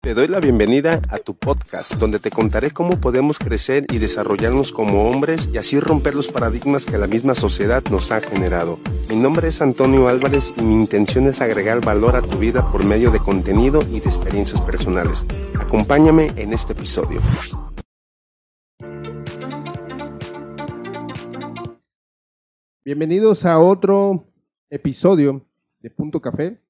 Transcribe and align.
Te 0.00 0.14
doy 0.14 0.28
la 0.28 0.38
bienvenida 0.38 1.02
a 1.10 1.18
tu 1.18 1.34
podcast, 1.34 1.94
donde 1.94 2.20
te 2.20 2.30
contaré 2.30 2.70
cómo 2.70 3.00
podemos 3.00 3.40
crecer 3.40 3.84
y 3.92 3.98
desarrollarnos 3.98 4.70
como 4.70 5.10
hombres 5.10 5.50
y 5.52 5.58
así 5.58 5.80
romper 5.80 6.14
los 6.14 6.28
paradigmas 6.28 6.86
que 6.86 6.98
la 6.98 7.08
misma 7.08 7.34
sociedad 7.34 7.82
nos 7.90 8.12
ha 8.12 8.20
generado. 8.20 8.78
Mi 9.08 9.16
nombre 9.16 9.48
es 9.48 9.60
Antonio 9.60 10.06
Álvarez 10.06 10.54
y 10.56 10.62
mi 10.62 10.74
intención 10.74 11.26
es 11.26 11.40
agregar 11.40 11.84
valor 11.84 12.14
a 12.14 12.22
tu 12.22 12.38
vida 12.38 12.70
por 12.70 12.84
medio 12.84 13.10
de 13.10 13.18
contenido 13.18 13.82
y 13.90 13.98
de 13.98 14.06
experiencias 14.06 14.60
personales. 14.60 15.26
Acompáñame 15.58 16.30
en 16.36 16.52
este 16.52 16.74
episodio. 16.74 17.20
Bienvenidos 22.84 23.44
a 23.44 23.58
otro 23.58 24.28
episodio 24.70 25.44
de 25.80 25.90
Punto 25.90 26.22
Café. 26.22 26.62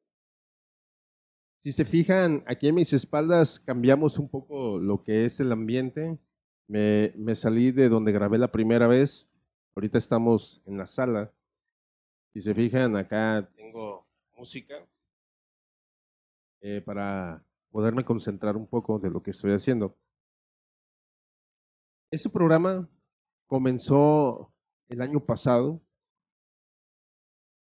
Si 1.68 1.72
se 1.72 1.84
fijan, 1.84 2.42
aquí 2.46 2.68
en 2.68 2.76
mis 2.76 2.94
espaldas 2.94 3.60
cambiamos 3.60 4.18
un 4.18 4.26
poco 4.26 4.78
lo 4.78 5.02
que 5.02 5.26
es 5.26 5.38
el 5.38 5.52
ambiente. 5.52 6.18
Me, 6.66 7.12
salí 7.34 7.72
de 7.72 7.90
donde 7.90 8.10
grabé 8.10 8.38
la 8.38 8.50
primera 8.50 8.86
vez. 8.86 9.30
Ahorita 9.76 9.98
estamos 9.98 10.62
en 10.64 10.78
la 10.78 10.86
sala. 10.86 11.30
Si 12.32 12.40
se 12.40 12.54
fijan, 12.54 12.96
acá 12.96 13.52
tengo 13.54 14.09
música 14.34 14.76
eh, 16.62 16.80
para 16.80 17.45
poderme 17.70 18.02
concentrar 18.02 18.56
un 18.56 18.66
poco 18.66 18.98
de 18.98 19.10
lo 19.10 19.23
que 19.23 19.32
estoy 19.32 19.52
haciendo. 19.52 19.95
Este 22.10 22.30
programa 22.30 22.88
comenzó 23.46 24.54
el 24.88 25.02
año 25.02 25.20
pasado. 25.20 25.82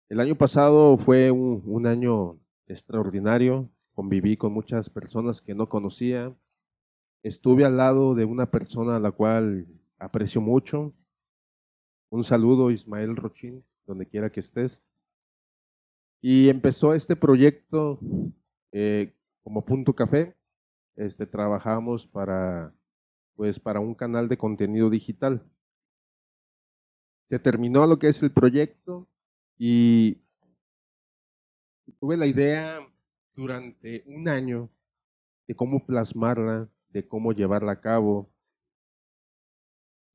El 0.07 0.21
año 0.21 0.37
pasado 0.37 0.98
fue 0.98 1.29
un 1.29 1.85
año 1.85 2.39
extraordinario 2.67 3.70
conviví 3.97 4.37
con 4.37 4.53
muchas 4.53 4.91
personas 4.91 5.41
que 5.41 5.55
no 5.55 5.69
conocía, 5.69 6.31
estuve 7.23 7.65
al 7.65 7.77
lado 7.77 8.13
de 8.13 8.25
una 8.25 8.51
persona 8.51 8.97
a 8.97 8.99
la 8.99 9.09
cual 9.09 9.65
aprecio 9.98 10.39
mucho. 10.39 10.93
Un 12.12 12.23
saludo, 12.23 12.70
Ismael 12.70 13.15
Rochín, 13.15 13.65
donde 13.87 14.05
quiera 14.05 14.31
que 14.31 14.39
estés. 14.39 14.84
Y 16.21 16.48
empezó 16.49 16.93
este 16.93 17.15
proyecto 17.15 17.99
eh, 18.71 19.15
como 19.41 19.65
Punto 19.65 19.95
Café. 19.95 20.37
Este, 20.95 21.26
trabajamos 21.26 22.05
para, 22.05 22.76
pues, 23.34 23.59
para 23.59 23.79
un 23.79 23.95
canal 23.95 24.27
de 24.27 24.37
contenido 24.37 24.91
digital. 24.91 25.43
Se 27.26 27.39
terminó 27.39 27.87
lo 27.87 27.98
que 27.98 28.09
es 28.09 28.21
el 28.21 28.32
proyecto 28.32 29.07
y 29.57 30.21
tuve 31.99 32.15
la 32.15 32.27
idea 32.27 32.87
durante 33.38 34.04
un 34.07 34.27
año 34.27 34.71
de 35.48 35.55
cómo 35.55 35.85
plasmarla, 35.85 36.70
de 36.90 37.07
cómo 37.07 37.32
llevarla 37.32 37.74
a 37.74 37.82
cabo. 37.82 38.34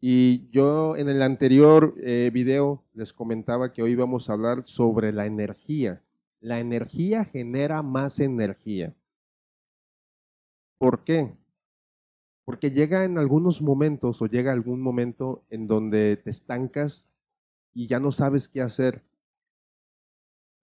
Y 0.01 0.51
yo 0.51 0.97
en 0.97 1.09
el 1.09 1.23
anterior 1.23 1.95
eh, 2.03 2.31
video 2.35 2.85
les 2.93 3.13
comentaba 3.13 3.73
que 3.73 3.81
hoy 3.81 3.95
vamos 3.95 4.29
a 4.29 4.33
hablar 4.33 4.65
sobre 4.67 5.13
la 5.13 5.27
energía. 5.27 6.03
La 6.41 6.59
energía 6.59 7.25
genera 7.25 7.83
más 7.83 8.19
energía. 8.19 8.93
¿Por 10.79 11.05
qué? 11.05 11.33
Porque 12.45 12.73
llega 12.73 13.05
en 13.05 13.19
algunos 13.19 13.63
momentos 13.63 14.21
o 14.21 14.27
llega 14.27 14.51
algún 14.51 14.83
momento 14.83 15.45
en 15.49 15.69
donde 15.69 16.17
te 16.17 16.31
estancas 16.31 17.09
y 17.73 17.87
ya 17.87 18.01
no 18.01 18.11
sabes 18.11 18.49
qué 18.49 18.61
hacer. 18.61 19.05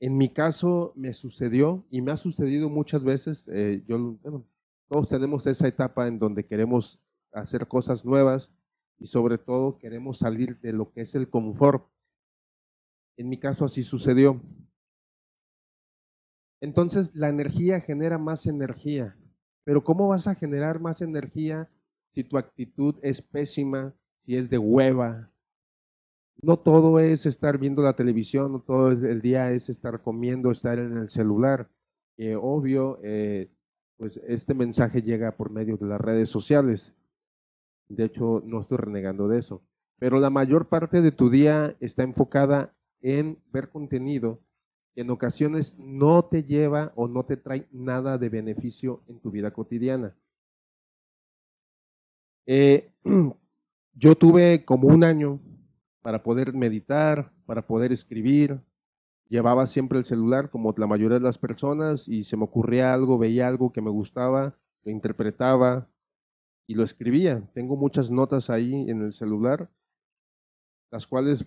En 0.00 0.16
mi 0.16 0.28
caso 0.28 0.92
me 0.94 1.12
sucedió 1.12 1.84
y 1.90 2.02
me 2.02 2.12
ha 2.12 2.16
sucedido 2.16 2.68
muchas 2.68 3.02
veces. 3.02 3.48
Eh, 3.52 3.84
todos 4.88 5.08
tenemos 5.08 5.46
esa 5.46 5.66
etapa 5.66 6.06
en 6.06 6.18
donde 6.18 6.46
queremos 6.46 7.00
hacer 7.32 7.66
cosas 7.66 8.04
nuevas 8.04 8.52
y 8.98 9.06
sobre 9.06 9.38
todo 9.38 9.78
queremos 9.78 10.18
salir 10.18 10.58
de 10.60 10.72
lo 10.72 10.92
que 10.92 11.00
es 11.00 11.14
el 11.14 11.28
confort. 11.28 11.88
En 13.16 13.28
mi 13.28 13.38
caso 13.38 13.64
así 13.64 13.82
sucedió. 13.82 14.40
Entonces 16.60 17.14
la 17.14 17.28
energía 17.28 17.80
genera 17.80 18.18
más 18.18 18.46
energía. 18.46 19.16
Pero 19.64 19.82
¿cómo 19.82 20.08
vas 20.08 20.26
a 20.26 20.34
generar 20.34 20.80
más 20.80 21.02
energía 21.02 21.70
si 22.10 22.24
tu 22.24 22.38
actitud 22.38 22.96
es 23.02 23.20
pésima, 23.20 23.94
si 24.18 24.36
es 24.36 24.48
de 24.48 24.58
hueva, 24.58 25.30
no 26.40 26.58
todo 26.58 26.98
es 27.00 27.26
estar 27.26 27.58
viendo 27.58 27.82
la 27.82 27.94
televisión, 27.94 28.52
no 28.52 28.60
todo 28.60 28.90
el 28.90 29.20
día 29.20 29.50
es 29.52 29.68
estar 29.68 30.02
comiendo, 30.02 30.50
estar 30.50 30.78
en 30.78 30.96
el 30.96 31.08
celular. 31.08 31.70
obvio, 32.40 32.98
eh, 33.02 33.50
pues 33.96 34.18
este 34.26 34.54
mensaje 34.54 35.02
llega 35.02 35.36
por 35.36 35.50
medio 35.50 35.76
de 35.76 35.86
las 35.86 36.00
redes 36.00 36.28
sociales. 36.28 36.94
De 37.88 38.04
hecho, 38.04 38.42
no 38.44 38.60
estoy 38.60 38.78
renegando 38.78 39.28
de 39.28 39.38
eso. 39.38 39.62
Pero 39.98 40.20
la 40.20 40.30
mayor 40.30 40.68
parte 40.68 41.02
de 41.02 41.10
tu 41.10 41.30
día 41.30 41.74
está 41.80 42.04
enfocada 42.04 42.76
en 43.00 43.42
ver 43.52 43.70
contenido 43.70 44.40
que 44.94 45.00
en 45.00 45.10
ocasiones 45.10 45.76
no 45.78 46.24
te 46.24 46.44
lleva 46.44 46.92
o 46.94 47.08
no 47.08 47.24
te 47.24 47.36
trae 47.36 47.66
nada 47.72 48.18
de 48.18 48.28
beneficio 48.28 49.02
en 49.08 49.20
tu 49.20 49.30
vida 49.32 49.50
cotidiana. 49.52 50.16
Eh, 52.46 52.92
yo 53.94 54.14
tuve 54.14 54.64
como 54.64 54.88
un 54.88 55.02
año 55.02 55.40
para 56.02 56.22
poder 56.22 56.52
meditar, 56.54 57.32
para 57.46 57.66
poder 57.66 57.92
escribir. 57.92 58.60
Llevaba 59.28 59.66
siempre 59.66 59.98
el 59.98 60.04
celular 60.04 60.50
como 60.50 60.74
la 60.76 60.86
mayoría 60.86 61.18
de 61.18 61.24
las 61.24 61.38
personas 61.38 62.08
y 62.08 62.24
se 62.24 62.36
me 62.36 62.44
ocurría 62.44 62.94
algo, 62.94 63.18
veía 63.18 63.46
algo 63.46 63.72
que 63.72 63.82
me 63.82 63.90
gustaba, 63.90 64.58
lo 64.84 64.90
interpretaba 64.90 65.90
y 66.66 66.74
lo 66.74 66.82
escribía. 66.82 67.46
Tengo 67.52 67.76
muchas 67.76 68.10
notas 68.10 68.50
ahí 68.50 68.88
en 68.88 69.02
el 69.02 69.12
celular, 69.12 69.70
las 70.90 71.06
cuales 71.06 71.46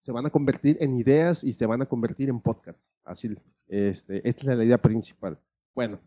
se 0.00 0.12
van 0.12 0.26
a 0.26 0.30
convertir 0.30 0.76
en 0.80 0.94
ideas 0.94 1.44
y 1.44 1.54
se 1.54 1.64
van 1.64 1.80
a 1.80 1.86
convertir 1.86 2.28
en 2.28 2.40
podcast. 2.40 2.78
Así, 3.04 3.34
este, 3.68 4.28
esta 4.28 4.52
es 4.52 4.58
la 4.58 4.64
idea 4.64 4.76
principal. 4.76 5.40
Bueno, 5.74 5.98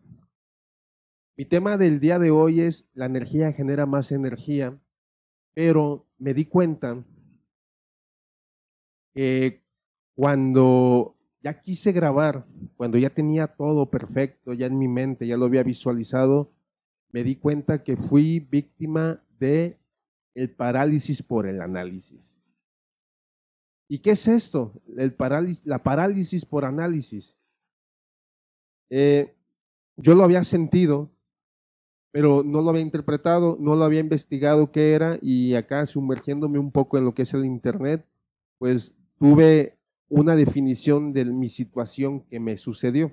mi 1.36 1.44
tema 1.44 1.76
del 1.76 2.00
día 2.00 2.18
de 2.18 2.30
hoy 2.30 2.60
es 2.60 2.88
la 2.94 3.06
energía 3.06 3.52
genera 3.52 3.86
más 3.86 4.12
energía, 4.12 4.80
pero 5.54 6.06
me 6.16 6.34
di 6.34 6.44
cuenta 6.44 7.04
cuando 10.14 11.16
ya 11.42 11.60
quise 11.60 11.92
grabar, 11.92 12.46
cuando 12.76 12.98
ya 12.98 13.10
tenía 13.10 13.46
todo 13.46 13.90
perfecto, 13.90 14.52
ya 14.52 14.66
en 14.66 14.78
mi 14.78 14.88
mente, 14.88 15.26
ya 15.26 15.36
lo 15.36 15.46
había 15.46 15.62
visualizado, 15.62 16.52
me 17.10 17.22
di 17.22 17.36
cuenta 17.36 17.82
que 17.82 17.96
fui 17.96 18.40
víctima 18.40 19.22
de 19.38 19.78
el 20.34 20.50
parálisis 20.50 21.22
por 21.22 21.46
el 21.46 21.60
análisis. 21.60 22.38
¿Y 23.88 24.00
qué 24.00 24.10
es 24.10 24.28
esto? 24.28 24.80
La 24.86 25.82
parálisis 25.82 26.44
por 26.44 26.64
análisis. 26.64 27.36
Eh, 28.90 29.34
yo 29.96 30.14
lo 30.14 30.24
había 30.24 30.44
sentido, 30.44 31.10
pero 32.10 32.42
no 32.44 32.60
lo 32.60 32.70
había 32.70 32.82
interpretado, 32.82 33.56
no 33.58 33.74
lo 33.76 33.84
había 33.84 34.00
investigado 34.00 34.70
qué 34.70 34.92
era 34.92 35.18
y 35.22 35.54
acá 35.54 35.86
sumergiéndome 35.86 36.58
un 36.58 36.70
poco 36.70 36.98
en 36.98 37.04
lo 37.04 37.14
que 37.14 37.22
es 37.22 37.34
el 37.34 37.44
Internet, 37.44 38.06
pues 38.58 38.94
tuve 39.18 39.78
una 40.08 40.34
definición 40.36 41.12
de 41.12 41.24
mi 41.26 41.48
situación 41.48 42.20
que 42.22 42.40
me 42.40 42.56
sucedió. 42.56 43.12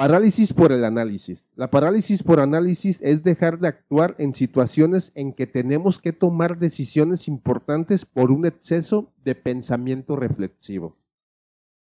Parálisis 0.00 0.54
por 0.54 0.72
el 0.72 0.84
análisis. 0.84 1.46
La 1.54 1.70
parálisis 1.70 2.22
por 2.22 2.40
análisis 2.40 3.02
es 3.02 3.22
dejar 3.22 3.58
de 3.58 3.68
actuar 3.68 4.16
en 4.18 4.32
situaciones 4.32 5.12
en 5.14 5.34
que 5.34 5.46
tenemos 5.46 6.00
que 6.00 6.14
tomar 6.14 6.58
decisiones 6.58 7.28
importantes 7.28 8.06
por 8.06 8.30
un 8.30 8.46
exceso 8.46 9.12
de 9.22 9.34
pensamiento 9.34 10.16
reflexivo. 10.16 10.96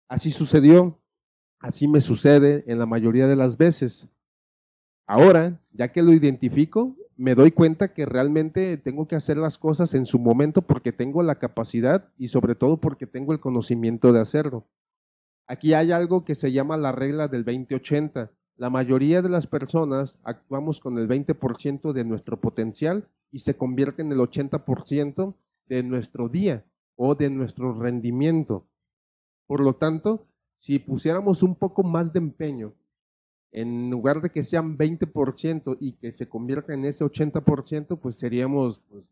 Así 0.10 0.32
sucedió, 0.32 1.00
así 1.60 1.88
me 1.88 2.02
sucede 2.02 2.64
en 2.66 2.80
la 2.80 2.88
mayoría 2.88 3.28
de 3.28 3.36
las 3.36 3.56
veces. 3.56 4.10
Ahora, 5.06 5.62
ya 5.72 5.92
que 5.92 6.02
lo 6.02 6.12
identifico, 6.12 6.96
me 7.18 7.34
doy 7.34 7.52
cuenta 7.52 7.94
que 7.94 8.06
realmente 8.06 8.78
tengo 8.78 9.08
que 9.08 9.16
hacer 9.16 9.38
las 9.38 9.58
cosas 9.58 9.96
en 9.96 10.06
su 10.06 10.20
momento 10.20 10.62
porque 10.62 10.92
tengo 10.92 11.24
la 11.24 11.40
capacidad 11.40 12.14
y 12.18 12.28
sobre 12.28 12.54
todo 12.54 12.78
porque 12.78 13.08
tengo 13.08 13.34
el 13.34 13.40
conocimiento 13.40 14.14
de 14.14 14.22
hacerlo. 14.22 14.68
Aquí 15.48 15.74
hay 15.74 15.92
algo 15.92 16.24
que 16.24 16.36
se 16.36 16.52
llama 16.52 16.78
la 16.78 16.92
regla 16.92 17.28
del 17.28 17.44
2080. 17.44 18.32
La 18.56 18.70
mayoría 18.70 19.22
de 19.22 19.30
las 19.30 19.48
personas 19.48 20.20
actuamos 20.24 20.80
con 20.80 21.00
el 21.00 21.08
20% 21.08 21.92
de 21.92 22.06
nuestro 22.06 22.40
potencial 22.40 23.10
y 23.32 23.40
se 23.40 23.58
convierte 23.58 24.04
en 24.04 24.12
el 24.12 24.20
80% 24.20 25.36
de 25.68 25.84
nuestro 25.84 26.30
día 26.30 26.66
o 26.96 27.16
de 27.16 27.30
nuestro 27.32 27.74
rendimiento. 27.74 28.68
Por 29.48 29.62
lo 29.62 29.74
tanto, 29.74 30.28
si 30.56 30.78
pusiéramos 30.80 31.42
un 31.42 31.56
poco 31.56 31.84
más 31.84 32.14
de 32.14 32.20
empeño 32.20 32.74
en 33.52 33.90
lugar 33.90 34.22
de 34.22 34.30
que 34.30 34.44
sean 34.44 34.78
20% 34.78 35.78
y 35.80 35.94
que 35.94 36.12
se 36.12 36.28
convierta 36.28 36.74
en 36.74 36.86
ese 36.86 37.06
80%, 37.06 38.00
pues 38.00 38.16
seríamos, 38.16 38.80
pues 38.90 39.12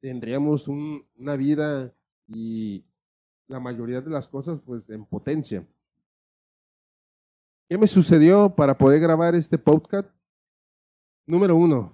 tendríamos 0.00 0.68
una 0.68 1.36
vida 1.36 1.94
y 2.26 2.84
la 3.48 3.60
mayoría 3.60 4.00
de 4.00 4.10
las 4.10 4.28
cosas 4.28 4.60
pues 4.60 4.88
en 4.90 5.04
potencia. 5.04 5.66
¿Qué 7.68 7.78
me 7.78 7.86
sucedió 7.86 8.54
para 8.54 8.78
poder 8.78 9.00
grabar 9.00 9.34
este 9.34 9.58
podcast? 9.58 10.08
Número 11.26 11.56
uno, 11.56 11.92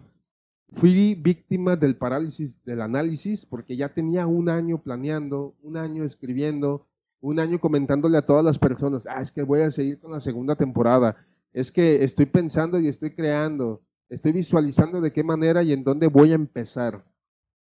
fui 0.70 1.14
víctima 1.14 1.76
del 1.76 1.96
parálisis 1.96 2.62
del 2.64 2.82
análisis 2.82 3.46
porque 3.46 3.76
ya 3.76 3.88
tenía 3.88 4.26
un 4.26 4.48
año 4.48 4.82
planeando, 4.82 5.54
un 5.62 5.76
año 5.76 6.04
escribiendo, 6.04 6.86
un 7.20 7.38
año 7.38 7.58
comentándole 7.58 8.18
a 8.18 8.26
todas 8.26 8.44
las 8.44 8.58
personas, 8.58 9.06
ah, 9.06 9.20
es 9.22 9.30
que 9.30 9.42
voy 9.42 9.60
a 9.60 9.70
seguir 9.70 9.98
con 10.00 10.10
la 10.10 10.20
segunda 10.20 10.56
temporada, 10.56 11.16
es 11.52 11.70
que 11.70 12.02
estoy 12.02 12.26
pensando 12.26 12.80
y 12.80 12.88
estoy 12.88 13.10
creando, 13.10 13.82
estoy 14.08 14.32
visualizando 14.32 15.00
de 15.00 15.12
qué 15.12 15.22
manera 15.22 15.62
y 15.62 15.72
en 15.72 15.84
dónde 15.84 16.06
voy 16.06 16.32
a 16.32 16.36
empezar. 16.36 17.04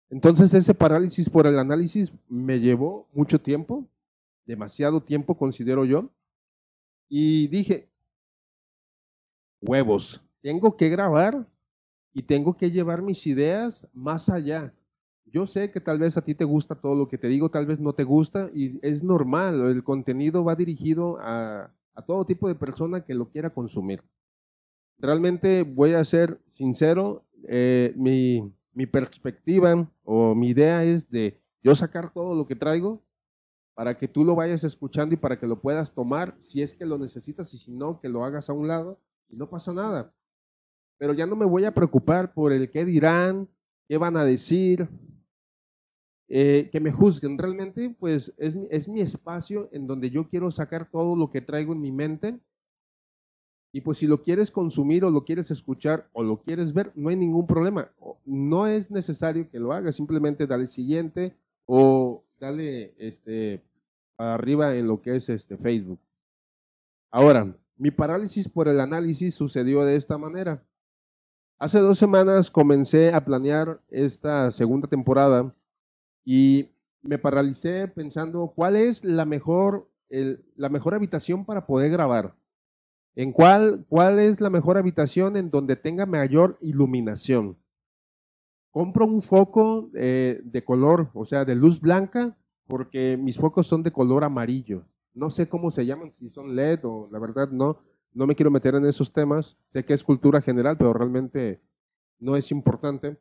Entonces 0.09 0.53
ese 0.53 0.73
parálisis 0.73 1.29
por 1.29 1.47
el 1.47 1.57
análisis 1.57 2.13
me 2.27 2.59
llevó 2.59 3.07
mucho 3.13 3.39
tiempo, 3.39 3.87
demasiado 4.45 5.01
tiempo 5.01 5.37
considero 5.37 5.85
yo, 5.85 6.09
y 7.07 7.47
dije, 7.47 7.89
huevos, 9.61 10.21
tengo 10.41 10.75
que 10.75 10.89
grabar 10.89 11.47
y 12.13 12.23
tengo 12.23 12.55
que 12.55 12.71
llevar 12.71 13.01
mis 13.01 13.27
ideas 13.27 13.87
más 13.93 14.29
allá. 14.29 14.73
Yo 15.25 15.45
sé 15.45 15.71
que 15.71 15.79
tal 15.79 15.99
vez 15.99 16.17
a 16.17 16.23
ti 16.23 16.35
te 16.35 16.43
gusta 16.43 16.75
todo 16.75 16.95
lo 16.95 17.07
que 17.07 17.17
te 17.17 17.27
digo, 17.27 17.49
tal 17.49 17.65
vez 17.65 17.79
no 17.79 17.93
te 17.93 18.03
gusta 18.03 18.49
y 18.53 18.79
es 18.81 19.03
normal, 19.03 19.61
el 19.65 19.83
contenido 19.83 20.43
va 20.43 20.55
dirigido 20.55 21.17
a, 21.21 21.71
todo 22.05 22.25
tipo 22.25 22.47
de 22.47 22.55
persona 22.55 23.01
que 23.01 23.13
lo 23.13 23.29
quiera 23.29 23.53
consumir. 23.53 24.01
Realmente 24.97 25.63
voy 25.63 25.93
a 25.93 26.05
ser 26.05 26.41
sincero, 26.47 27.25
eh, 27.47 27.93
mi, 27.97 28.53
mi 28.73 28.85
perspectiva 28.85 29.91
o 30.03 30.35
mi 30.35 30.49
idea 30.49 30.83
es 30.83 31.09
de 31.09 31.41
yo 31.63 31.75
sacar 31.75 32.13
todo 32.13 32.35
lo 32.35 32.47
que 32.47 32.55
traigo 32.55 33.03
para 33.73 33.97
que 33.97 34.07
tú 34.07 34.23
lo 34.23 34.35
vayas 34.35 34.63
escuchando 34.63 35.15
y 35.15 35.17
para 35.17 35.39
que 35.39 35.47
lo 35.47 35.59
puedas 35.59 35.93
tomar 35.93 36.35
si 36.39 36.61
es 36.61 36.73
que 36.73 36.85
lo 36.85 36.97
necesitas 36.97 37.53
y 37.53 37.57
si 37.57 37.71
no, 37.71 37.99
que 37.99 38.09
lo 38.09 38.23
hagas 38.23 38.49
a 38.49 38.53
un 38.53 38.67
lado 38.67 38.99
y 39.29 39.35
no 39.35 39.49
pasa 39.49 39.73
nada. 39.73 40.13
Pero 40.97 41.13
ya 41.13 41.25
no 41.25 41.35
me 41.35 41.45
voy 41.45 41.65
a 41.65 41.73
preocupar 41.73 42.33
por 42.33 42.51
el 42.51 42.69
qué 42.69 42.85
dirán, 42.85 43.49
qué 43.87 43.97
van 43.97 44.17
a 44.17 44.23
decir, 44.23 44.87
eh, 46.33 46.69
que 46.71 46.79
me 46.79 46.93
juzguen. 46.93 47.37
Realmente, 47.37 47.93
pues 47.99 48.33
es, 48.37 48.57
es 48.69 48.87
mi 48.87 49.01
espacio 49.01 49.67
en 49.73 49.85
donde 49.85 50.09
yo 50.09 50.29
quiero 50.29 50.49
sacar 50.49 50.89
todo 50.89 51.17
lo 51.17 51.29
que 51.29 51.41
traigo 51.41 51.73
en 51.73 51.81
mi 51.81 51.91
mente. 51.91 52.39
Y 53.73 53.81
pues 53.81 53.97
si 53.97 54.07
lo 54.07 54.21
quieres 54.21 54.49
consumir 54.49 55.03
o 55.03 55.09
lo 55.09 55.25
quieres 55.25 55.51
escuchar 55.51 56.09
o 56.13 56.23
lo 56.23 56.41
quieres 56.41 56.71
ver, 56.71 56.93
no 56.95 57.09
hay 57.09 57.17
ningún 57.17 57.45
problema. 57.45 57.91
No 58.23 58.65
es 58.65 58.89
necesario 58.89 59.49
que 59.49 59.59
lo 59.59 59.73
hagas, 59.73 59.97
simplemente 59.97 60.47
dale 60.47 60.67
siguiente 60.67 61.35
o 61.65 62.23
dale 62.39 62.93
este, 62.97 63.61
arriba 64.17 64.73
en 64.77 64.87
lo 64.87 65.01
que 65.01 65.17
es 65.17 65.27
este 65.27 65.57
Facebook. 65.57 65.99
Ahora, 67.11 67.57
mi 67.75 67.91
parálisis 67.91 68.47
por 68.47 68.69
el 68.69 68.79
análisis 68.79 69.35
sucedió 69.35 69.83
de 69.83 69.97
esta 69.97 70.17
manera. 70.17 70.65
Hace 71.59 71.79
dos 71.79 71.97
semanas 71.97 72.49
comencé 72.49 73.13
a 73.13 73.25
planear 73.25 73.81
esta 73.89 74.49
segunda 74.51 74.87
temporada 74.87 75.53
y 76.23 76.71
me 77.01 77.17
paralicé 77.17 77.87
pensando 77.87 78.53
cuál 78.55 78.75
es 78.75 79.03
la 79.03 79.25
mejor, 79.25 79.89
la 80.09 80.69
mejor 80.69 80.93
habitación 80.93 81.45
para 81.45 81.65
poder 81.65 81.91
grabar. 81.91 82.35
¿En 83.15 83.33
cuál, 83.33 83.85
cuál 83.89 84.19
es 84.19 84.39
la 84.39 84.49
mejor 84.49 84.77
habitación 84.77 85.35
en 85.35 85.49
donde 85.49 85.75
tenga 85.75 86.05
mayor 86.05 86.57
iluminación? 86.61 87.57
Compro 88.69 89.05
un 89.05 89.21
foco 89.21 89.89
eh, 89.95 90.39
de 90.45 90.63
color, 90.63 91.09
o 91.13 91.25
sea, 91.25 91.43
de 91.43 91.55
luz 91.55 91.81
blanca, 91.81 92.37
porque 92.67 93.17
mis 93.21 93.37
focos 93.37 93.67
son 93.67 93.83
de 93.83 93.91
color 93.91 94.23
amarillo. 94.23 94.85
No 95.13 95.29
sé 95.29 95.49
cómo 95.49 95.71
se 95.71 95.85
llaman, 95.85 96.13
si 96.13 96.29
son 96.29 96.55
LED 96.55 96.79
o 96.85 97.09
la 97.11 97.19
verdad 97.19 97.49
no, 97.51 97.79
no 98.13 98.25
me 98.25 98.35
quiero 98.35 98.49
meter 98.49 98.75
en 98.75 98.85
esos 98.85 99.11
temas, 99.11 99.57
sé 99.67 99.83
que 99.83 99.93
es 99.93 100.05
cultura 100.05 100.41
general, 100.41 100.77
pero 100.77 100.93
realmente 100.93 101.61
no 102.17 102.37
es 102.37 102.49
importante. 102.51 103.19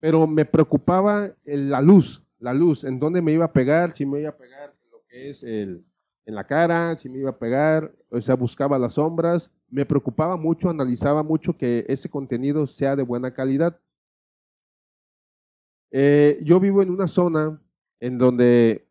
Pero 0.00 0.26
me 0.26 0.44
preocupaba 0.44 1.28
la 1.44 1.80
luz, 1.80 2.24
la 2.38 2.54
luz, 2.54 2.84
en 2.84 2.98
dónde 2.98 3.22
me 3.22 3.32
iba 3.32 3.46
a 3.46 3.52
pegar, 3.52 3.92
si 3.92 4.06
me 4.06 4.20
iba 4.20 4.30
a 4.30 4.36
pegar 4.36 4.74
en 4.82 4.90
lo 4.90 5.02
que 5.08 5.30
es 5.30 5.42
el, 5.42 5.84
en 6.28 6.34
la 6.34 6.46
cara, 6.46 6.94
si 6.94 7.08
me 7.08 7.18
iba 7.18 7.30
a 7.30 7.38
pegar, 7.38 7.94
o 8.10 8.20
sea, 8.20 8.34
buscaba 8.34 8.78
las 8.78 8.94
sombras. 8.94 9.50
Me 9.70 9.86
preocupaba 9.86 10.36
mucho, 10.36 10.68
analizaba 10.68 11.22
mucho 11.22 11.56
que 11.56 11.84
ese 11.88 12.08
contenido 12.08 12.66
sea 12.66 12.96
de 12.96 13.02
buena 13.02 13.32
calidad. 13.32 13.80
Eh, 15.90 16.38
yo 16.42 16.60
vivo 16.60 16.82
en 16.82 16.90
una 16.90 17.06
zona 17.06 17.60
en 17.98 18.18
donde 18.18 18.86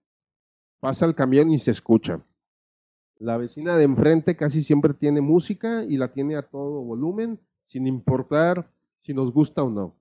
pasa 0.80 1.06
el 1.06 1.16
camión 1.16 1.52
y 1.52 1.60
se 1.60 1.72
escucha. 1.72 2.26
La 3.20 3.38
vecina 3.38 3.78
de 3.78 3.84
enfrente 3.84 4.36
casi 4.36 4.64
siempre 4.64 4.94
tiene 4.94 5.22
música 5.22 5.84
y 5.84 5.98
la 5.98 6.12
tiene 6.12 6.36
a 6.36 6.42
todo 6.42 6.84
volumen, 6.84 7.40
sin 7.66 7.88
importar 7.88 8.72
si 9.00 9.14
nos 9.14 9.32
gusta 9.32 9.64
o 9.64 9.70
no. 9.70 9.96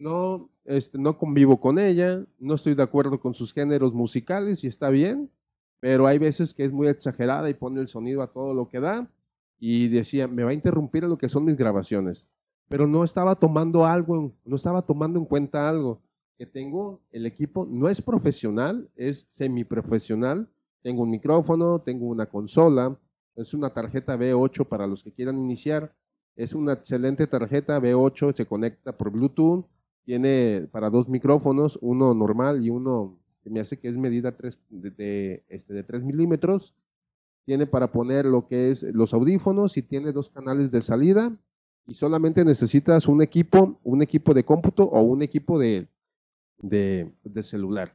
No, 0.00 0.50
este, 0.64 0.98
no 0.98 1.18
convivo 1.18 1.60
con 1.60 1.78
ella, 1.78 2.24
no 2.38 2.54
estoy 2.54 2.74
de 2.74 2.82
acuerdo 2.82 3.20
con 3.20 3.34
sus 3.34 3.52
géneros 3.52 3.92
musicales 3.92 4.64
y 4.64 4.66
está 4.66 4.88
bien, 4.88 5.30
pero 5.78 6.06
hay 6.06 6.18
veces 6.18 6.54
que 6.54 6.64
es 6.64 6.72
muy 6.72 6.88
exagerada 6.88 7.50
y 7.50 7.54
pone 7.54 7.82
el 7.82 7.86
sonido 7.86 8.22
a 8.22 8.32
todo 8.32 8.54
lo 8.54 8.66
que 8.66 8.80
da 8.80 9.06
y 9.58 9.88
decía, 9.88 10.26
me 10.26 10.42
va 10.42 10.50
a 10.50 10.54
interrumpir 10.54 11.04
lo 11.04 11.18
que 11.18 11.28
son 11.28 11.44
mis 11.44 11.56
grabaciones. 11.56 12.30
Pero 12.68 12.86
no 12.86 13.04
estaba 13.04 13.34
tomando 13.34 13.84
algo, 13.84 14.32
no 14.42 14.56
estaba 14.56 14.80
tomando 14.80 15.18
en 15.18 15.26
cuenta 15.26 15.68
algo, 15.68 16.00
que 16.38 16.46
tengo 16.46 17.02
el 17.10 17.26
equipo, 17.26 17.66
no 17.70 17.90
es 17.90 18.00
profesional, 18.00 18.90
es 18.96 19.28
semiprofesional, 19.30 20.48
tengo 20.82 21.02
un 21.02 21.10
micrófono, 21.10 21.82
tengo 21.82 22.06
una 22.06 22.24
consola, 22.24 22.98
es 23.36 23.52
una 23.52 23.68
tarjeta 23.74 24.16
B8 24.16 24.66
para 24.66 24.86
los 24.86 25.02
que 25.02 25.12
quieran 25.12 25.38
iniciar. 25.38 25.94
Es 26.36 26.54
una 26.54 26.72
excelente 26.72 27.26
tarjeta 27.26 27.78
B8, 27.78 28.34
se 28.34 28.46
conecta 28.46 28.96
por 28.96 29.10
Bluetooth, 29.10 29.66
tiene 30.10 30.66
para 30.72 30.90
dos 30.90 31.08
micrófonos, 31.08 31.78
uno 31.80 32.14
normal 32.14 32.66
y 32.66 32.70
uno 32.70 33.16
que 33.44 33.48
me 33.48 33.60
hace 33.60 33.78
que 33.78 33.86
es 33.86 33.96
medida 33.96 34.36
3, 34.36 34.58
de, 34.68 35.44
este, 35.48 35.72
de 35.72 35.84
3 35.84 36.02
milímetros. 36.02 36.74
Tiene 37.44 37.64
para 37.68 37.92
poner 37.92 38.26
lo 38.26 38.44
que 38.44 38.72
es 38.72 38.82
los 38.82 39.14
audífonos 39.14 39.76
y 39.76 39.82
tiene 39.82 40.10
dos 40.10 40.28
canales 40.28 40.72
de 40.72 40.82
salida 40.82 41.38
y 41.86 41.94
solamente 41.94 42.44
necesitas 42.44 43.06
un 43.06 43.22
equipo, 43.22 43.78
un 43.84 44.02
equipo 44.02 44.34
de 44.34 44.44
cómputo 44.44 44.82
o 44.82 45.00
un 45.00 45.22
equipo 45.22 45.60
de, 45.60 45.86
de 46.58 47.42
celular. 47.44 47.94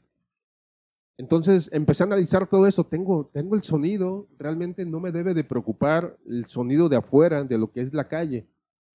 Entonces 1.17 1.69
empecé 1.73 2.03
a 2.03 2.06
analizar 2.06 2.47
todo 2.47 2.65
eso. 2.65 2.85
Tengo, 2.85 3.29
tengo 3.33 3.57
el 3.57 3.63
sonido, 3.63 4.29
realmente 4.39 4.85
no 4.85 5.01
me 5.01 5.12
debe 5.12 5.33
de 5.33 5.44
preocupar 5.44 6.15
el 6.25 6.45
sonido 6.45 6.88
de 6.88 6.95
afuera, 6.95 7.44
de 7.44 7.57
lo 7.57 7.73
que 7.73 7.81
es 7.81 7.94
la 7.94 8.07
calle. 8.07 8.47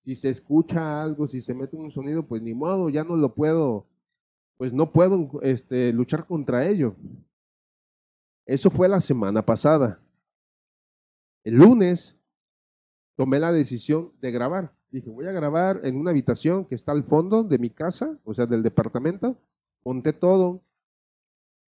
Si 0.03 0.15
se 0.15 0.29
escucha 0.29 1.03
algo, 1.03 1.27
si 1.27 1.41
se 1.41 1.53
mete 1.53 1.75
un 1.75 1.91
sonido, 1.91 2.25
pues 2.27 2.41
ni 2.41 2.53
modo, 2.53 2.89
ya 2.89 3.03
no 3.03 3.15
lo 3.15 3.33
puedo, 3.33 3.87
pues 4.57 4.73
no 4.73 4.91
puedo 4.91 5.39
este, 5.41 5.93
luchar 5.93 6.25
contra 6.25 6.65
ello. 6.67 6.95
Eso 8.45 8.71
fue 8.71 8.89
la 8.89 8.99
semana 8.99 9.45
pasada. 9.45 10.01
El 11.43 11.55
lunes 11.55 12.17
tomé 13.15 13.39
la 13.39 13.51
decisión 13.51 14.11
de 14.19 14.31
grabar. 14.31 14.75
Dije, 14.89 15.09
voy 15.09 15.25
a 15.25 15.31
grabar 15.31 15.81
en 15.83 15.95
una 15.95 16.11
habitación 16.11 16.65
que 16.65 16.75
está 16.75 16.91
al 16.91 17.03
fondo 17.03 17.43
de 17.43 17.59
mi 17.59 17.69
casa, 17.69 18.19
o 18.23 18.33
sea, 18.33 18.45
del 18.45 18.63
departamento. 18.63 19.37
Monté 19.85 20.13
todo, 20.13 20.61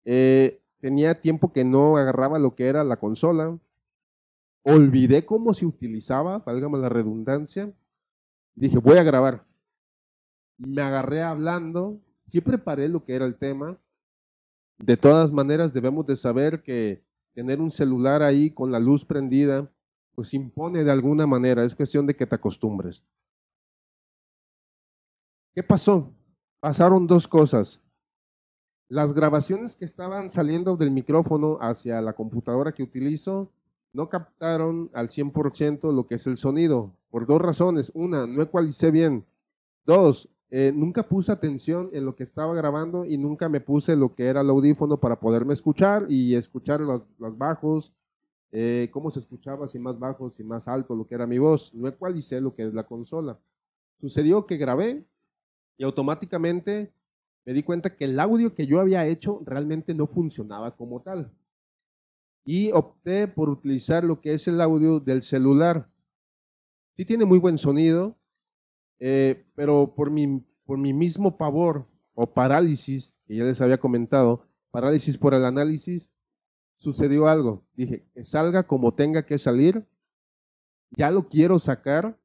eh, 0.05 0.61
tenía 0.79 1.19
tiempo 1.21 1.53
que 1.53 1.63
no 1.63 1.97
agarraba 1.97 2.39
lo 2.39 2.55
que 2.55 2.67
era 2.67 2.83
la 2.83 2.97
consola. 2.97 3.57
Olvidé 4.63 5.25
cómo 5.25 5.53
se 5.53 5.65
utilizaba, 5.65 6.39
válgame 6.39 6.77
la 6.77 6.89
redundancia. 6.89 7.73
Dije, 8.55 8.77
voy 8.77 8.97
a 8.97 9.03
grabar. 9.03 9.45
Me 10.57 10.81
agarré 10.81 11.23
hablando, 11.23 11.99
sí 12.27 12.41
preparé 12.41 12.87
lo 12.87 13.03
que 13.03 13.15
era 13.15 13.25
el 13.25 13.35
tema. 13.37 13.79
De 14.77 14.97
todas 14.97 15.31
maneras, 15.31 15.73
debemos 15.73 16.05
de 16.05 16.15
saber 16.15 16.61
que 16.61 17.03
tener 17.33 17.59
un 17.59 17.71
celular 17.71 18.21
ahí 18.21 18.51
con 18.51 18.71
la 18.71 18.79
luz 18.79 19.05
prendida, 19.05 19.71
pues 20.13 20.33
impone 20.33 20.83
de 20.83 20.91
alguna 20.91 21.25
manera, 21.25 21.63
es 21.63 21.75
cuestión 21.75 22.05
de 22.05 22.15
que 22.15 22.27
te 22.27 22.35
acostumbres. 22.35 23.03
¿Qué 25.55 25.63
pasó? 25.63 26.13
Pasaron 26.59 27.07
dos 27.07 27.27
cosas. 27.27 27.81
Las 28.87 29.13
grabaciones 29.13 29.75
que 29.75 29.85
estaban 29.85 30.29
saliendo 30.29 30.77
del 30.77 30.91
micrófono 30.91 31.57
hacia 31.61 31.99
la 32.01 32.13
computadora 32.13 32.71
que 32.71 32.83
utilizo 32.83 33.51
no 33.93 34.09
captaron 34.09 34.89
al 34.93 35.09
100% 35.09 35.93
lo 35.93 36.07
que 36.07 36.15
es 36.15 36.27
el 36.27 36.37
sonido, 36.37 36.93
por 37.09 37.25
dos 37.25 37.39
razones. 37.39 37.91
Una, 37.93 38.25
no 38.25 38.41
ecualicé 38.41 38.91
bien. 38.91 39.25
Dos, 39.85 40.29
eh, 40.49 40.71
nunca 40.73 41.07
puse 41.07 41.31
atención 41.31 41.89
en 41.93 42.05
lo 42.05 42.15
que 42.15 42.23
estaba 42.23 42.53
grabando 42.55 43.05
y 43.05 43.17
nunca 43.17 43.49
me 43.49 43.61
puse 43.61 43.95
lo 43.95 44.15
que 44.15 44.25
era 44.25 44.41
el 44.41 44.49
audífono 44.49 44.99
para 44.99 45.19
poderme 45.19 45.53
escuchar 45.53 46.05
y 46.09 46.35
escuchar 46.35 46.81
los, 46.81 47.05
bajos, 47.37 47.93
eh, 48.51 48.89
cómo 48.91 49.09
se 49.09 49.19
escuchaba, 49.19 49.67
si 49.67 49.79
más 49.79 49.97
bajos, 49.97 50.35
si 50.35 50.43
más 50.43 50.67
alto, 50.67 50.95
lo 50.95 51.07
que 51.07 51.15
era 51.15 51.27
mi 51.27 51.37
voz. 51.37 51.73
No 51.73 51.87
ecualicé 51.87 52.41
lo 52.41 52.55
que 52.55 52.63
es 52.63 52.73
la 52.73 52.85
consola. 52.85 53.39
Sucedió 53.97 54.45
que 54.45 54.57
grabé 54.57 55.05
y 55.77 55.83
automáticamente 55.83 56.91
me 57.45 57.53
di 57.53 57.61
cuenta 57.61 57.95
que 57.95 58.05
el 58.05 58.19
audio 58.19 58.55
que 58.55 58.65
yo 58.65 58.79
había 58.79 59.05
hecho 59.05 59.41
realmente 59.45 59.93
no 59.93 60.07
funcionaba 60.07 60.75
como 60.75 61.01
tal. 61.01 61.31
Y 62.45 62.71
opté 62.71 63.27
por 63.27 63.49
utilizar 63.49 64.03
lo 64.03 64.19
que 64.19 64.33
es 64.33 64.47
el 64.47 64.59
audio 64.59 64.99
del 64.99 65.23
celular. 65.23 65.89
Sí 66.93 67.05
tiene 67.05 67.25
muy 67.25 67.39
buen 67.39 67.57
sonido, 67.57 68.17
eh, 68.99 69.45
pero 69.55 69.93
por 69.95 70.11
mi, 70.11 70.45
por 70.65 70.77
mi 70.77 70.93
mismo 70.93 71.37
pavor 71.37 71.87
o 72.13 72.31
parálisis, 72.31 73.21
que 73.25 73.35
ya 73.35 73.43
les 73.43 73.61
había 73.61 73.79
comentado, 73.79 74.45
parálisis 74.71 75.17
por 75.17 75.33
el 75.33 75.45
análisis, 75.45 76.11
sucedió 76.75 77.27
algo. 77.27 77.65
Dije, 77.73 78.05
que 78.13 78.23
salga 78.23 78.67
como 78.67 78.93
tenga 78.93 79.25
que 79.25 79.37
salir, 79.37 79.87
ya 80.91 81.09
lo 81.11 81.27
quiero 81.27 81.59
sacar, 81.59 82.19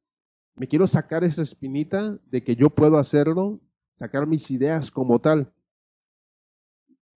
me 0.56 0.66
quiero 0.66 0.86
sacar 0.86 1.24
esa 1.24 1.42
espinita 1.42 2.18
de 2.26 2.42
que 2.42 2.56
yo 2.56 2.70
puedo 2.70 2.98
hacerlo, 2.98 3.60
sacar 3.96 4.26
mis 4.26 4.50
ideas 4.50 4.90
como 4.90 5.20
tal. 5.20 5.52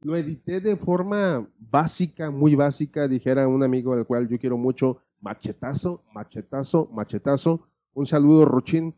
Lo 0.03 0.17
edité 0.17 0.61
de 0.61 0.77
forma 0.77 1.49
básica, 1.59 2.31
muy 2.33 2.57
básica, 2.57 3.07
dijera 3.07 3.47
un 3.47 3.63
amigo 3.63 3.93
al 3.93 4.05
cual 4.05 4.29
yo 4.29 4.37
quiero 4.37 4.59
mucho, 4.59 4.99
machetazo, 5.21 6.03
machetazo, 6.13 6.89
machetazo. 6.93 7.69
Un 7.95 8.05
saludo, 8.05 8.45
Rochín, 8.45 8.97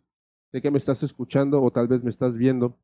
sé 0.50 0.62
que 0.62 0.70
me 0.70 0.78
estás 0.78 1.02
escuchando 1.02 1.62
o 1.62 1.70
tal 1.70 1.88
vez 1.88 2.02
me 2.02 2.08
estás 2.08 2.38
viendo. 2.38 2.78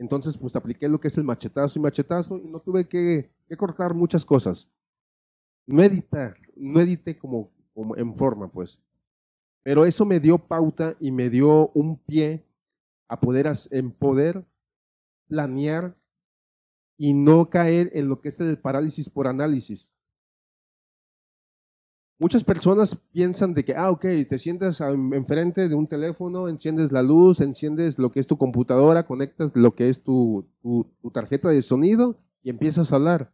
Entonces, 0.00 0.36
pues 0.36 0.56
apliqué 0.56 0.88
lo 0.88 0.98
que 0.98 1.06
es 1.06 1.18
el 1.18 1.24
machetazo 1.24 1.78
y 1.78 1.82
machetazo 1.82 2.36
y 2.36 2.48
no 2.48 2.58
tuve 2.58 2.88
que, 2.88 3.30
cortar 3.56 3.94
muchas 3.94 4.24
cosas. 4.24 4.68
No 5.66 5.82
editar, 5.82 6.34
no 6.56 6.80
edité 6.80 7.16
como, 7.16 7.52
como 7.72 7.96
en 7.96 8.12
forma, 8.16 8.50
pues. 8.50 8.80
Pero 9.62 9.84
eso 9.84 10.04
me 10.04 10.18
dio 10.18 10.36
pauta 10.38 10.96
y 10.98 11.12
me 11.12 11.30
dio 11.30 11.68
un 11.74 11.96
pie 11.96 12.44
a 13.06 13.20
poder, 13.20 13.52
en 13.70 13.92
poder 13.92 14.44
planear 15.28 15.99
y 17.02 17.14
no 17.14 17.48
caer 17.48 17.88
en 17.94 18.10
lo 18.10 18.20
que 18.20 18.28
es 18.28 18.38
el 18.40 18.58
parálisis 18.58 19.08
por 19.08 19.26
análisis. 19.26 19.94
Muchas 22.18 22.44
personas 22.44 22.94
piensan 23.10 23.54
de 23.54 23.64
que, 23.64 23.74
ah, 23.74 23.90
ok, 23.90 24.04
te 24.28 24.38
sientas 24.38 24.82
enfrente 24.82 25.70
de 25.70 25.74
un 25.74 25.86
teléfono, 25.86 26.46
enciendes 26.46 26.92
la 26.92 27.02
luz, 27.02 27.40
enciendes 27.40 27.98
lo 27.98 28.10
que 28.10 28.20
es 28.20 28.26
tu 28.26 28.36
computadora, 28.36 29.06
conectas 29.06 29.56
lo 29.56 29.74
que 29.74 29.88
es 29.88 30.04
tu, 30.04 30.46
tu, 30.60 31.10
tarjeta 31.10 31.48
de 31.48 31.62
sonido 31.62 32.18
y 32.42 32.50
empiezas 32.50 32.92
a 32.92 32.96
hablar. 32.96 33.32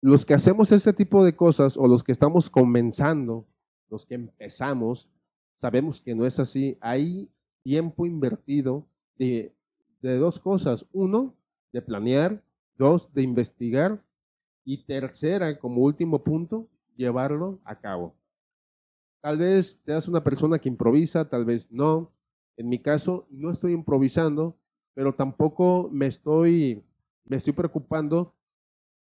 Los 0.00 0.26
que 0.26 0.34
hacemos 0.34 0.72
este 0.72 0.92
tipo 0.92 1.24
de 1.24 1.36
cosas 1.36 1.76
o 1.76 1.86
los 1.86 2.02
que 2.02 2.10
estamos 2.10 2.50
comenzando, 2.50 3.46
los 3.88 4.04
que 4.04 4.16
empezamos, 4.16 5.08
sabemos 5.54 6.00
que 6.00 6.16
no 6.16 6.26
es 6.26 6.40
así. 6.40 6.78
Hay 6.80 7.30
tiempo 7.62 8.06
invertido 8.06 8.88
de, 9.16 9.54
de 10.02 10.16
dos 10.16 10.40
cosas. 10.40 10.84
Uno, 10.90 11.36
de 11.72 11.82
planear. 11.82 12.42
Dos, 12.76 13.12
de 13.12 13.22
investigar. 13.22 14.04
Y 14.64 14.84
tercera, 14.84 15.58
como 15.58 15.82
último 15.82 16.22
punto, 16.22 16.68
llevarlo 16.96 17.60
a 17.64 17.78
cabo. 17.78 18.14
Tal 19.22 19.38
vez 19.38 19.80
seas 19.84 20.08
una 20.08 20.24
persona 20.24 20.58
que 20.58 20.68
improvisa, 20.68 21.28
tal 21.28 21.44
vez 21.44 21.70
no. 21.70 22.12
En 22.56 22.68
mi 22.68 22.78
caso, 22.78 23.26
no 23.30 23.50
estoy 23.50 23.72
improvisando, 23.72 24.58
pero 24.94 25.14
tampoco 25.14 25.88
me 25.92 26.06
estoy, 26.06 26.84
me 27.24 27.36
estoy 27.36 27.52
preocupando 27.52 28.34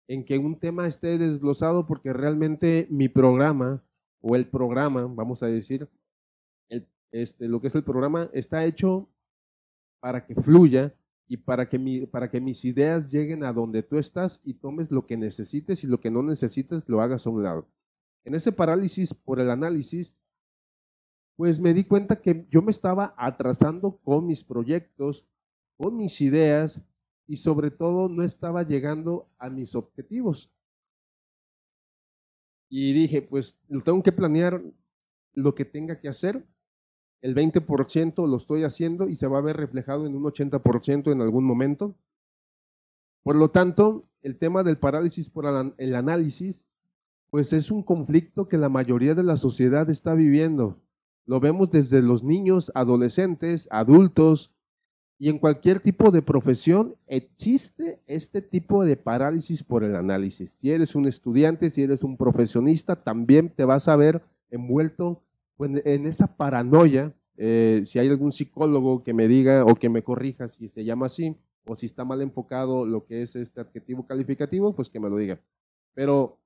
en 0.08 0.24
que 0.24 0.38
un 0.38 0.58
tema 0.58 0.88
esté 0.88 1.18
desglosado 1.18 1.86
porque 1.86 2.14
realmente 2.14 2.88
mi 2.90 3.10
programa 3.10 3.84
o 4.22 4.36
el 4.36 4.48
programa, 4.48 5.06
vamos 5.06 5.44
a 5.44 5.48
decir, 5.48 5.90
este, 7.12 7.48
lo 7.48 7.62
que 7.62 7.68
es 7.68 7.76
el 7.76 7.84
programa 7.84 8.30
está 8.34 8.66
hecho 8.66 9.10
para 10.02 10.26
que 10.26 10.36
fluya 10.36 10.94
y 11.28 11.38
para 11.38 11.68
que, 11.68 11.80
mi, 11.80 12.06
para 12.06 12.30
que 12.30 12.40
mis 12.40 12.64
ideas 12.66 13.08
lleguen 13.08 13.44
a 13.44 13.54
donde 13.54 13.84
tú 13.84 13.98
estás 13.98 14.42
y 14.44 14.54
tomes 14.54 14.92
lo 14.92 15.06
que 15.06 15.18
necesites 15.18 15.84
y 15.84 15.88
lo 15.88 16.00
que 16.00 16.12
no 16.12 16.22
necesites 16.24 16.88
lo 16.88 17.02
hagas 17.02 17.26
a 17.26 17.30
un 17.30 17.44
lado 17.44 17.68
en 18.26 18.34
ese 18.34 18.52
parálisis 18.52 19.14
por 19.14 19.40
el 19.40 19.50
análisis, 19.50 20.18
pues 21.38 21.60
me 21.60 21.74
di 21.74 21.84
cuenta 21.84 22.20
que 22.20 22.48
yo 22.50 22.62
me 22.62 22.72
estaba 22.72 23.14
atrasando 23.18 23.98
con 23.98 24.26
mis 24.26 24.44
proyectos, 24.44 25.28
con 25.78 25.96
mis 25.96 26.20
ideas 26.22 26.82
y 27.28 27.38
sobre 27.38 27.72
todo 27.72 28.10
no 28.10 28.24
estaba 28.24 28.64
llegando 28.64 29.30
a 29.38 29.50
mis 29.50 29.76
objetivos. 29.76 30.52
Y 32.68 32.94
dije, 32.94 33.22
pues 33.22 33.60
tengo 33.84 34.02
que 34.02 34.12
planear 34.12 34.62
lo 35.34 35.54
que 35.54 35.66
tenga 35.66 36.00
que 36.00 36.10
hacer. 36.10 36.48
El 37.26 37.34
20% 37.34 38.28
lo 38.30 38.38
estoy 38.38 38.66
haciendo 38.66 39.10
y 39.10 39.16
se 39.16 39.26
va 39.26 39.40
a 39.40 39.42
ver 39.42 39.58
reflejado 39.58 40.06
en 40.06 40.16
un 40.16 40.26
80% 40.26 41.12
en 41.12 41.22
algún 41.24 41.44
momento. 41.44 41.96
Por 43.24 43.36
lo 43.36 43.50
tanto, 43.50 44.06
el 44.22 44.38
tema 44.38 44.62
del 44.62 44.78
parálisis 44.78 45.32
por 45.32 45.48
el 45.80 45.96
análisis 45.96 46.68
pues 47.32 47.52
es 47.52 47.72
un 47.72 47.82
conflicto 47.82 48.48
que 48.48 48.60
la 48.60 48.70
mayoría 48.70 49.16
de 49.16 49.24
la 49.24 49.38
sociedad 49.38 49.90
está 49.90 50.14
viviendo. 50.14 50.80
Lo 51.26 51.40
vemos 51.40 51.72
desde 51.72 52.04
los 52.04 52.24
niños, 52.24 52.72
adolescentes, 52.76 53.68
adultos 53.72 54.52
y 55.18 55.30
en 55.30 55.40
cualquier 55.40 55.80
tipo 55.80 56.12
de 56.12 56.22
profesión 56.22 56.94
existe 57.08 58.04
este 58.06 58.44
tipo 58.44 58.86
de 58.86 58.98
parálisis 58.98 59.64
por 59.64 59.84
el 59.84 59.96
análisis. 59.96 60.52
Si 60.60 60.70
eres 60.70 60.94
un 60.94 61.08
estudiante, 61.08 61.72
si 61.72 61.82
eres 61.82 62.04
un 62.04 62.18
profesionista, 62.18 63.04
también 63.04 63.50
te 63.50 63.66
vas 63.66 63.88
a 63.88 63.96
ver 63.96 64.22
envuelto 64.52 65.25
en 65.60 66.06
esa 66.06 66.36
paranoia. 66.36 67.14
Eh, 67.38 67.82
si 67.86 68.00
hay 68.00 68.08
algún 68.08 68.32
psicólogo 68.32 69.04
que 69.04 69.14
me 69.14 69.28
diga 69.28 69.66
o 69.66 69.76
que 69.76 69.90
me 69.90 70.04
corrija 70.04 70.48
si 70.48 70.70
se 70.70 70.86
llama 70.86 71.08
así 71.08 71.36
o 71.66 71.76
si 71.76 71.86
está 71.86 72.06
mal 72.06 72.22
enfocado 72.22 72.86
lo 72.86 73.06
que 73.06 73.24
es 73.24 73.36
este 73.36 73.60
adjetivo 73.60 74.06
calificativo, 74.06 74.74
pues 74.74 74.90
que 74.90 75.00
me 75.00 75.10
lo 75.10 75.18
diga. 75.18 75.42
Pero 75.94 76.40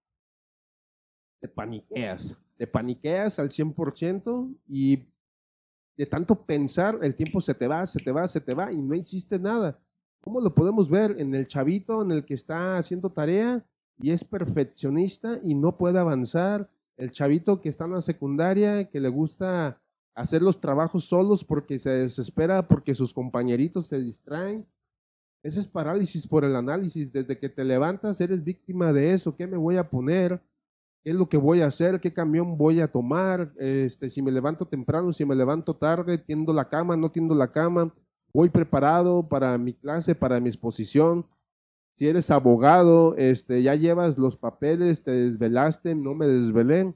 te 1.39 1.47
paniqueas, 1.47 2.37
te 2.57 2.67
paniqueas 2.67 3.39
al 3.39 3.49
100% 3.49 4.55
y 4.67 5.07
de 5.97 6.05
tanto 6.05 6.45
pensar, 6.45 6.97
el 7.01 7.13
tiempo 7.13 7.41
se 7.41 7.53
te 7.53 7.67
va, 7.67 7.85
se 7.85 7.99
te 7.99 8.11
va, 8.11 8.27
se 8.27 8.39
te 8.39 8.53
va 8.53 8.71
y 8.71 8.77
no 8.77 8.95
hiciste 8.95 9.37
nada. 9.37 9.79
¿Cómo 10.21 10.39
lo 10.39 10.53
podemos 10.53 10.89
ver 10.89 11.15
en 11.19 11.33
el 11.35 11.47
chavito 11.47 12.01
en 12.01 12.11
el 12.11 12.25
que 12.25 12.33
está 12.33 12.77
haciendo 12.77 13.09
tarea 13.09 13.65
y 13.97 14.11
es 14.11 14.23
perfeccionista 14.23 15.39
y 15.43 15.55
no 15.55 15.77
puede 15.77 15.99
avanzar? 15.99 16.69
El 16.99 17.11
chavito 17.11 17.61
que 17.61 17.69
está 17.69 17.85
en 17.85 17.93
la 17.93 18.01
secundaria, 18.01 18.89
que 18.89 18.99
le 18.99 19.09
gusta 19.09 19.81
hacer 20.15 20.41
los 20.41 20.59
trabajos 20.59 21.05
solos 21.05 21.45
porque 21.45 21.79
se 21.79 21.89
desespera, 21.89 22.67
porque 22.67 22.93
sus 22.93 23.13
compañeritos 23.13 23.87
se 23.87 24.01
distraen. 24.01 24.67
Ese 25.41 25.61
es 25.61 25.67
parálisis 25.67 26.27
por 26.27 26.43
el 26.43 26.55
análisis. 26.55 27.13
Desde 27.13 27.39
que 27.39 27.47
te 27.47 27.63
levantas 27.63 28.19
eres 28.19 28.43
víctima 28.43 28.91
de 28.91 29.13
eso. 29.13 29.35
¿Qué 29.35 29.47
me 29.47 29.57
voy 29.57 29.77
a 29.77 29.89
poner? 29.89 30.41
qué 31.03 31.11
es 31.11 31.15
lo 31.15 31.29
que 31.29 31.37
voy 31.37 31.61
a 31.61 31.67
hacer, 31.67 31.99
qué 31.99 32.11
camión 32.11 32.57
voy 32.57 32.81
a 32.81 32.91
tomar, 32.91 33.53
este, 33.57 34.09
si 34.09 34.21
me 34.21 34.31
levanto 34.31 34.67
temprano, 34.67 35.11
si 35.11 35.25
me 35.25 35.35
levanto 35.35 35.75
tarde, 35.75 36.17
tiendo 36.17 36.53
la 36.53 36.67
cama, 36.67 36.97
no 36.97 37.09
tiendo 37.11 37.33
la 37.35 37.51
cama, 37.51 37.93
voy 38.33 38.49
preparado 38.49 39.27
para 39.27 39.57
mi 39.57 39.73
clase, 39.73 40.13
para 40.15 40.39
mi 40.39 40.49
exposición. 40.49 41.25
Si 41.99 42.07
eres 42.07 42.31
abogado, 42.31 43.13
este, 43.17 43.61
ya 43.61 43.75
llevas 43.75 44.17
los 44.17 44.37
papeles, 44.37 45.03
te 45.03 45.11
desvelaste, 45.11 45.95
no 45.95 46.15
me 46.15 46.27
desvelé. 46.27 46.95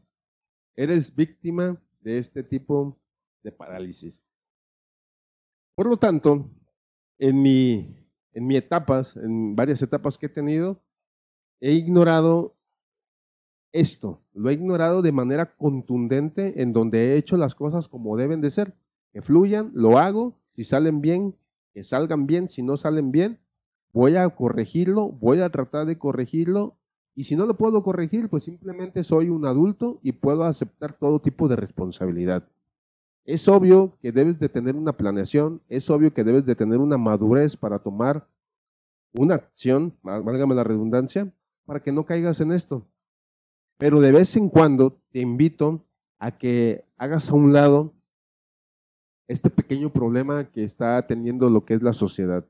Eres 0.77 1.13
víctima 1.13 1.77
de 1.99 2.19
este 2.19 2.41
tipo 2.41 2.97
de 3.43 3.51
parálisis. 3.51 4.23
Por 5.75 5.87
lo 5.87 5.97
tanto, 5.97 6.49
en 7.17 7.41
mi, 7.41 8.07
en 8.31 8.47
mi 8.47 8.55
etapas, 8.55 9.17
en 9.17 9.57
varias 9.57 9.81
etapas 9.81 10.17
que 10.17 10.27
he 10.27 10.29
tenido, 10.29 10.81
he 11.59 11.73
ignorado 11.73 12.55
esto, 13.73 14.23
lo 14.31 14.51
he 14.51 14.53
ignorado 14.53 15.01
de 15.01 15.11
manera 15.11 15.53
contundente 15.57 16.61
en 16.61 16.71
donde 16.71 17.07
he 17.07 17.17
hecho 17.17 17.35
las 17.35 17.55
cosas 17.55 17.89
como 17.89 18.15
deben 18.15 18.39
de 18.39 18.51
ser, 18.51 18.73
que 19.11 19.21
fluyan, 19.21 19.69
lo 19.73 19.99
hago, 19.99 20.39
si 20.53 20.63
salen 20.63 21.01
bien, 21.01 21.35
que 21.73 21.83
salgan 21.83 22.25
bien, 22.25 22.47
si 22.47 22.63
no 22.63 22.77
salen 22.77 23.11
bien, 23.11 23.42
voy 23.93 24.17
a 24.17 24.27
corregirlo, 24.29 25.09
voy 25.09 25.39
a 25.39 25.49
tratar 25.49 25.85
de 25.85 25.97
corregirlo 25.97 26.77
y 27.15 27.25
si 27.25 27.35
no 27.35 27.45
lo 27.45 27.55
puedo 27.55 27.83
corregir, 27.83 28.27
pues 28.27 28.43
simplemente 28.43 29.03
soy 29.03 29.29
un 29.29 29.45
adulto 29.45 29.99
y 30.01 30.13
puedo 30.13 30.43
aceptar 30.43 30.93
todo 30.93 31.21
tipo 31.21 31.47
de 31.47 31.55
responsabilidad. 31.55 32.49
Es 33.23 33.47
obvio 33.47 33.97
que 34.01 34.11
debes 34.11 34.39
de 34.39 34.49
tener 34.49 34.75
una 34.75 34.97
planeación, 34.97 35.61
es 35.69 35.89
obvio 35.89 36.13
que 36.13 36.23
debes 36.23 36.45
de 36.45 36.55
tener 36.55 36.79
una 36.79 36.97
madurez 36.97 37.55
para 37.55 37.77
tomar 37.77 38.27
una 39.13 39.35
acción, 39.35 39.95
válgame 40.01 40.55
la 40.55 40.63
redundancia, 40.63 41.31
para 41.65 41.79
que 41.81 41.91
no 41.91 42.05
caigas 42.05 42.41
en 42.41 42.51
esto. 42.51 42.85
Pero 43.77 44.01
de 44.01 44.11
vez 44.11 44.35
en 44.35 44.49
cuando 44.49 44.99
te 45.11 45.19
invito 45.19 45.85
a 46.17 46.31
que 46.31 46.83
hagas 46.97 47.29
a 47.29 47.35
un 47.35 47.53
lado 47.53 47.93
este 49.27 49.49
pequeño 49.49 49.93
problema 49.93 50.49
que 50.49 50.63
está 50.63 51.05
teniendo 51.05 51.49
lo 51.49 51.63
que 51.63 51.75
es 51.75 51.83
la 51.83 51.93
sociedad. 51.93 52.45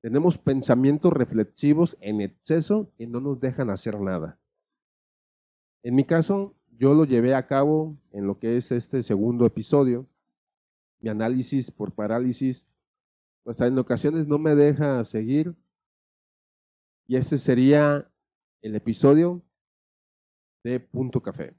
Tenemos 0.00 0.38
pensamientos 0.38 1.12
reflexivos 1.12 1.96
en 2.00 2.20
exceso 2.20 2.92
que 2.96 3.06
no 3.06 3.20
nos 3.20 3.40
dejan 3.40 3.70
hacer 3.70 4.00
nada. 4.00 4.38
En 5.82 5.94
mi 5.96 6.04
caso, 6.04 6.54
yo 6.78 6.94
lo 6.94 7.04
llevé 7.04 7.34
a 7.34 7.46
cabo 7.46 7.96
en 8.12 8.26
lo 8.26 8.38
que 8.38 8.56
es 8.56 8.70
este 8.70 9.02
segundo 9.02 9.44
episodio. 9.44 10.06
Mi 11.00 11.08
análisis 11.10 11.70
por 11.70 11.92
parálisis, 11.92 12.68
pues 13.42 13.60
en 13.60 13.78
ocasiones 13.78 14.28
no 14.28 14.38
me 14.38 14.54
deja 14.54 15.02
seguir. 15.04 15.56
Y 17.06 17.16
ese 17.16 17.38
sería 17.38 18.08
el 18.62 18.76
episodio 18.76 19.42
de 20.62 20.78
Punto 20.78 21.20
Café. 21.20 21.56